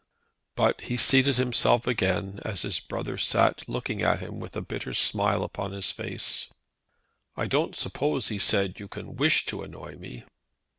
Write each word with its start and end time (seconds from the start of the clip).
But 0.55 0.81
he 0.81 0.97
seated 0.97 1.35
himself 1.37 1.85
again 1.85 2.39
as 2.43 2.63
his 2.63 2.79
brother 2.79 3.19
sat 3.19 3.69
looking 3.69 4.01
at 4.01 4.19
him 4.19 4.39
with 4.39 4.55
a 4.55 4.61
bitter 4.61 4.95
smile 4.95 5.43
upon 5.43 5.73
his 5.73 5.91
face. 5.91 6.49
"I 7.37 7.45
don't 7.45 7.75
suppose," 7.75 8.29
he 8.29 8.39
said, 8.39 8.79
"you 8.79 8.87
can 8.87 9.15
wish 9.15 9.45
to 9.45 9.61
annoy 9.61 9.97
me." 9.97 10.23